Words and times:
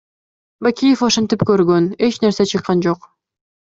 Бакиев 0.67 1.03
ошентип 1.09 1.47
көргөн, 1.53 1.93
эч 2.11 2.21
нерсе 2.27 2.51
чыккан 2.55 2.87
жок. 2.91 3.11